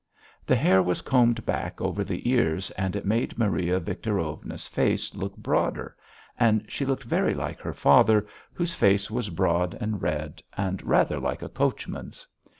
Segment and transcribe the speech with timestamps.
[0.47, 5.37] The hair was combed back over the ears, and it made Maria Victorovna's face look
[5.37, 5.95] broader,
[6.39, 11.19] and she looked very like her father, whose face was broad and red and rather
[11.19, 12.25] like a coachman's.